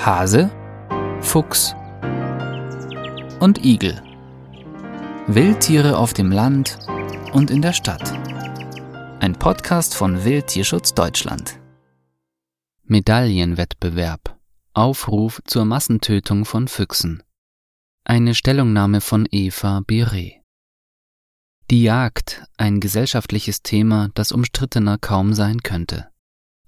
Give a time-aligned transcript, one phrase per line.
[0.00, 0.48] Hase,
[1.20, 1.74] Fuchs
[3.40, 4.00] und Igel.
[5.26, 6.78] Wildtiere auf dem Land
[7.32, 8.12] und in der Stadt.
[9.20, 11.58] Ein Podcast von Wildtierschutz Deutschland.
[12.84, 14.38] Medaillenwettbewerb.
[14.72, 17.24] Aufruf zur Massentötung von Füchsen.
[18.04, 20.34] Eine Stellungnahme von Eva Bire.
[21.72, 26.08] Die Jagd, ein gesellschaftliches Thema, das umstrittener kaum sein könnte.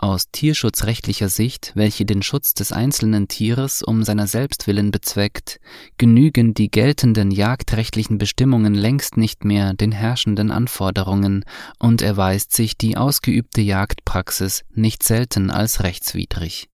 [0.00, 5.58] Aus tierschutzrechtlicher Sicht, welche den Schutz des einzelnen Tieres um seiner selbst willen bezweckt,
[5.96, 11.44] genügen die geltenden jagdrechtlichen Bestimmungen längst nicht mehr den herrschenden Anforderungen
[11.80, 16.68] und erweist sich die ausgeübte Jagdpraxis nicht selten als rechtswidrig.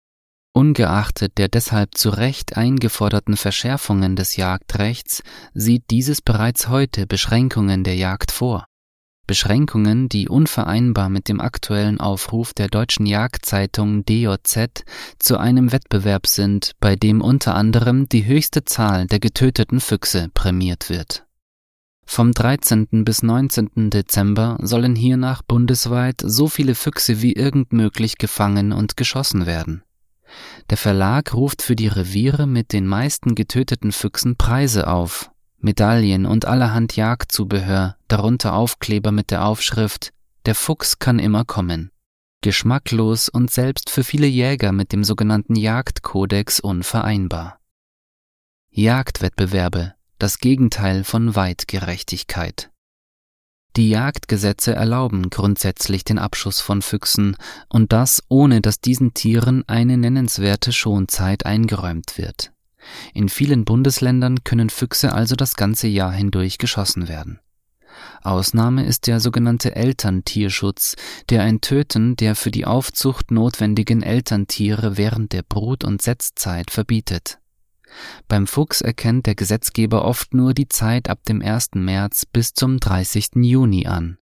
[0.52, 5.22] Ungeachtet der deshalb zu Recht eingeforderten Verschärfungen des Jagdrechts
[5.54, 8.66] sieht dieses bereits heute Beschränkungen der Jagd vor
[9.26, 14.84] Beschränkungen, die unvereinbar mit dem aktuellen Aufruf der deutschen Jagdzeitung DJZ
[15.18, 20.90] zu einem Wettbewerb sind, bei dem unter anderem die höchste Zahl der getöteten Füchse prämiert
[20.90, 21.24] wird.
[22.06, 23.04] Vom 13.
[23.04, 23.90] bis 19.
[23.90, 29.82] Dezember sollen hiernach bundesweit so viele Füchse wie irgend möglich gefangen und geschossen werden.
[30.70, 35.30] Der Verlag ruft für die Reviere mit den meisten getöteten Füchsen Preise auf,
[35.64, 40.12] Medaillen und allerhand Jagdzubehör, darunter Aufkleber mit der Aufschrift
[40.44, 41.90] Der Fuchs kann immer kommen.
[42.42, 47.58] Geschmacklos und selbst für viele Jäger mit dem sogenannten Jagdkodex unvereinbar.
[48.70, 52.70] Jagdwettbewerbe, das Gegenteil von Weitgerechtigkeit.
[53.76, 57.36] Die Jagdgesetze erlauben grundsätzlich den Abschuss von Füchsen
[57.70, 62.53] und das ohne dass diesen Tieren eine nennenswerte Schonzeit eingeräumt wird.
[63.12, 67.40] In vielen Bundesländern können Füchse also das ganze Jahr hindurch geschossen werden.
[68.22, 70.96] Ausnahme ist der sogenannte Elterntierschutz,
[71.30, 77.38] der ein Töten der für die Aufzucht notwendigen Elterntiere während der Brut- und Setzzeit verbietet.
[78.26, 81.70] Beim Fuchs erkennt der Gesetzgeber oft nur die Zeit ab dem 1.
[81.74, 83.30] März bis zum 30.
[83.36, 84.18] Juni an.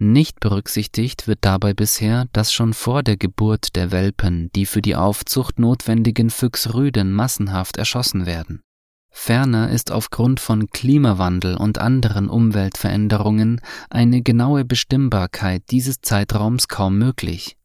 [0.00, 4.94] Nicht berücksichtigt wird dabei bisher, dass schon vor der Geburt der Welpen die für die
[4.94, 8.62] Aufzucht notwendigen Füchsrüden massenhaft erschossen werden.
[9.10, 13.60] Ferner ist aufgrund von Klimawandel und anderen Umweltveränderungen
[13.90, 17.56] eine genaue Bestimmbarkeit dieses Zeitraums kaum möglich.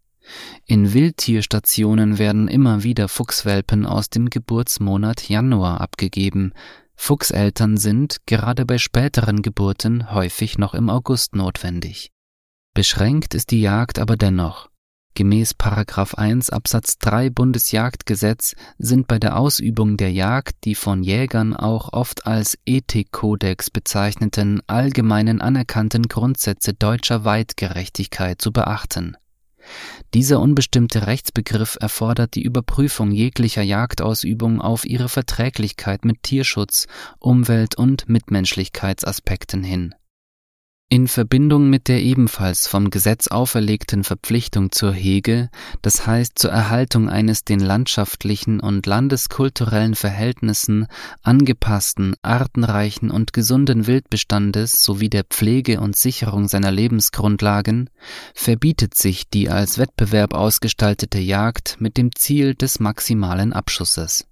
[0.66, 6.54] In Wildtierstationen werden immer wieder Fuchswelpen aus dem Geburtsmonat Januar abgegeben.
[6.96, 12.10] Fuchseltern sind, gerade bei späteren Geburten, häufig noch im August notwendig.
[12.76, 14.68] Beschränkt ist die Jagd aber dennoch.
[15.14, 21.94] Gemäß 1 Absatz 3 Bundesjagdgesetz sind bei der Ausübung der Jagd die von Jägern auch
[21.94, 29.18] oft als Ethikkodex bezeichneten allgemeinen anerkannten Grundsätze deutscher Weitgerechtigkeit zu beachten.
[30.16, 36.88] Dieser unbestimmte Rechtsbegriff erfordert die Überprüfung jeglicher Jagdausübung auf ihre Verträglichkeit mit Tierschutz,
[37.20, 39.94] Umwelt und Mitmenschlichkeitsaspekten hin
[40.94, 45.50] in Verbindung mit der ebenfalls vom Gesetz auferlegten Verpflichtung zur Hege,
[45.82, 50.86] das heißt zur Erhaltung eines den landschaftlichen und landeskulturellen Verhältnissen
[51.24, 57.90] angepassten, artenreichen und gesunden Wildbestandes sowie der Pflege und Sicherung seiner Lebensgrundlagen,
[58.36, 64.28] verbietet sich die als Wettbewerb ausgestaltete Jagd mit dem Ziel des maximalen Abschusses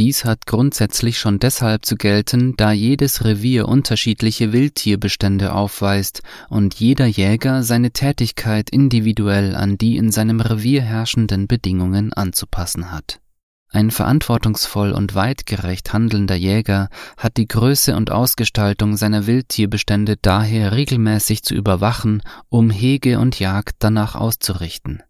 [0.00, 7.04] dies hat grundsätzlich schon deshalb zu gelten, da jedes Revier unterschiedliche Wildtierbestände aufweist und jeder
[7.04, 13.20] Jäger seine Tätigkeit individuell an die in seinem Revier herrschenden Bedingungen anzupassen hat.
[13.68, 16.88] Ein verantwortungsvoll und weitgerecht handelnder Jäger
[17.18, 23.76] hat die Größe und Ausgestaltung seiner Wildtierbestände daher regelmäßig zu überwachen, um Hege und Jagd
[23.80, 25.02] danach auszurichten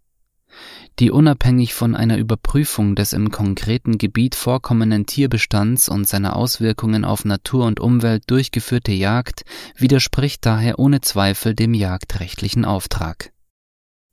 [1.01, 7.25] die unabhängig von einer Überprüfung des im konkreten Gebiet vorkommenden Tierbestands und seiner Auswirkungen auf
[7.25, 9.45] Natur und Umwelt durchgeführte Jagd
[9.77, 13.33] widerspricht daher ohne Zweifel dem jagdrechtlichen Auftrag.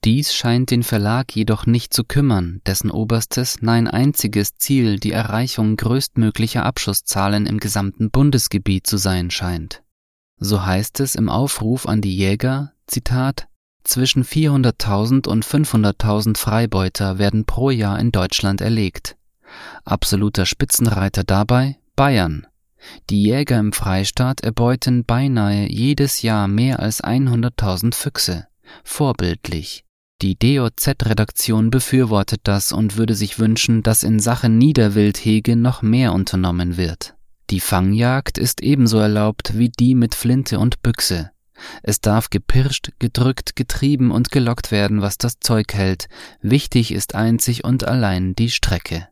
[0.06, 5.75] Dies scheint den Verlag jedoch nicht zu kümmern, dessen oberstes, nein einziges Ziel die Erreichung
[5.75, 9.83] größtmöglicher Abschusszahlen im gesamten Bundesgebiet zu sein scheint.
[10.38, 13.46] So heißt es im Aufruf an die Jäger, Zitat,
[13.88, 19.16] zwischen 400.000 und 500.000 Freibeuter werden pro Jahr in Deutschland erlegt.
[19.86, 22.45] Absoluter Spitzenreiter dabei Bayern.
[23.10, 28.48] Die Jäger im Freistaat erbeuten beinahe jedes Jahr mehr als 100.000 Füchse.
[28.84, 29.84] Vorbildlich.
[30.22, 36.78] Die DOZ-Redaktion befürwortet das und würde sich wünschen, dass in Sachen Niederwildhege noch mehr unternommen
[36.78, 37.16] wird.
[37.50, 41.31] Die Fangjagd ist ebenso erlaubt wie die mit Flinte und Büchse.
[41.83, 46.07] Es darf gepirscht, gedrückt, getrieben und gelockt werden, was das Zeug hält.
[46.42, 49.07] Wichtig ist einzig und allein die Strecke.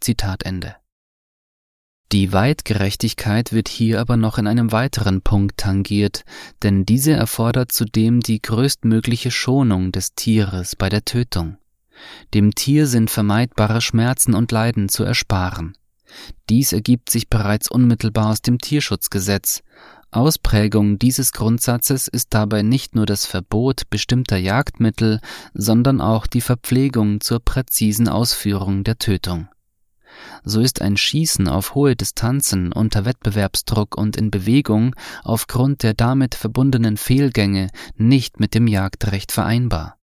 [0.00, 0.76] Zitat Ende.
[2.10, 6.24] Die Weitgerechtigkeit wird hier aber noch in einem weiteren Punkt tangiert,
[6.62, 11.58] denn diese erfordert zudem die größtmögliche Schonung des Tieres bei der Tötung.
[12.32, 15.76] Dem Tier sind vermeidbare Schmerzen und Leiden zu ersparen.
[16.48, 19.62] Dies ergibt sich bereits unmittelbar aus dem Tierschutzgesetz.
[20.10, 25.20] Ausprägung dieses Grundsatzes ist dabei nicht nur das Verbot bestimmter Jagdmittel,
[25.52, 29.48] sondern auch die Verpflegung zur präzisen Ausführung der Tötung.
[30.42, 36.34] So ist ein Schießen auf hohe Distanzen unter Wettbewerbsdruck und in Bewegung aufgrund der damit
[36.34, 39.97] verbundenen Fehlgänge nicht mit dem Jagdrecht vereinbar.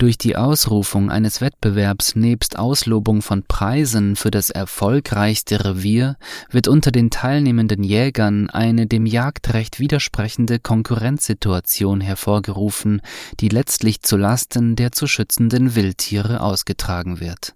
[0.00, 6.16] Durch die Ausrufung eines Wettbewerbs nebst Auslobung von Preisen für das erfolgreichste Revier
[6.48, 13.02] wird unter den teilnehmenden Jägern eine dem Jagdrecht widersprechende Konkurrenzsituation hervorgerufen,
[13.40, 17.54] die letztlich zu Lasten der zu schützenden Wildtiere ausgetragen wird.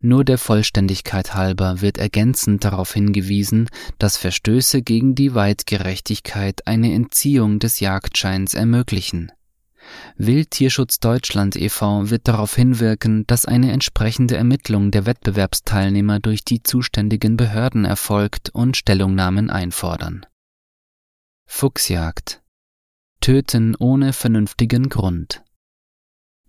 [0.00, 3.68] Nur der Vollständigkeit halber wird ergänzend darauf hingewiesen,
[3.98, 9.30] dass Verstöße gegen die Weitgerechtigkeit eine Entziehung des Jagdscheins ermöglichen
[10.16, 12.10] Wildtierschutz Deutschland e.V.
[12.10, 18.76] wird darauf hinwirken, dass eine entsprechende Ermittlung der Wettbewerbsteilnehmer durch die zuständigen Behörden erfolgt und
[18.76, 20.26] Stellungnahmen einfordern.
[21.46, 22.42] Fuchsjagd
[23.20, 25.42] Töten ohne vernünftigen Grund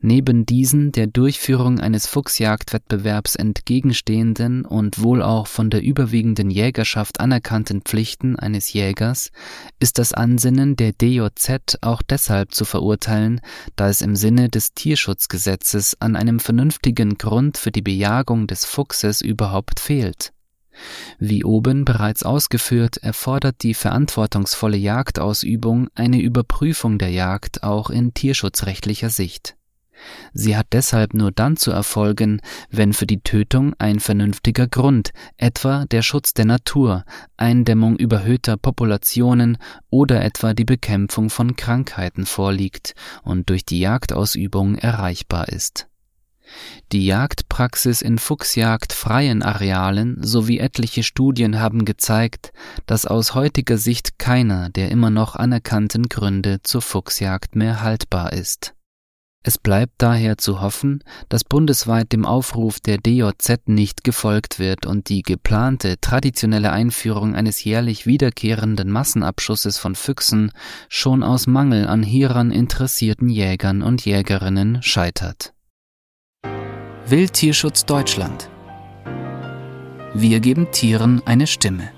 [0.06, 7.84] Neben diesen der Durchführung eines Fuchsjagdwettbewerbs entgegenstehenden und wohl auch von der überwiegenden Jägerschaft anerkannten
[7.84, 9.32] Pflichten eines Jägers
[9.80, 13.40] ist das Ansinnen der DJZ auch deshalb zu verurteilen,
[13.78, 19.22] da es im Sinne des Tierschutzgesetzes an einem vernünftigen Grund für die Bejagung des Fuchses
[19.22, 20.34] überhaupt fehlt.
[21.18, 29.10] Wie oben bereits ausgeführt, erfordert die verantwortungsvolle Jagdausübung eine Überprüfung der Jagd auch in tierschutzrechtlicher
[29.10, 29.56] Sicht.
[30.34, 35.86] Sie hat deshalb nur dann zu erfolgen, wenn für die Tötung ein vernünftiger Grund, etwa
[35.86, 37.06] der Schutz der Natur,
[37.38, 39.58] Eindämmung überhöhter Populationen
[39.90, 45.88] oder etwa die Bekämpfung von Krankheiten vorliegt und durch die Jagdausübung erreichbar ist.
[46.92, 52.52] Die Jagdpraxis in fuchsjagdfreien Arealen sowie etliche Studien haben gezeigt,
[52.86, 58.76] dass aus heutiger Sicht keiner der immer noch anerkannten Gründe zur Fuchsjagd mehr haltbar ist
[59.44, 65.10] es bleibt daher zu hoffen, dass bundesweit dem Aufruf der DJZ nicht gefolgt wird und
[65.10, 70.52] die geplante traditionelle Einführung eines jährlich wiederkehrenden Massenabschusses von Füchsen
[70.88, 75.54] schon aus Mangel an hieran interessierten Jägern und Jägerinnen scheitert.
[77.06, 78.50] Wildtierschutz Deutschland
[80.14, 81.92] Wir geben Tieren eine Stimme.